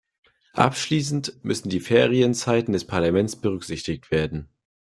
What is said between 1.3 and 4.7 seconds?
müssen die Ferienzeiten des Parlaments berücksichtigt werden.